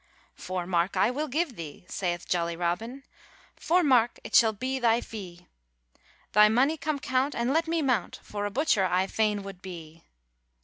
[0.33, 3.03] 'Four mark I will give thee,' saith jolly Robin,
[3.55, 5.45] 'Four mark it shall be thy fee;
[6.33, 10.03] Tby mony come count, and let me mount, For a butcher I fain would be.'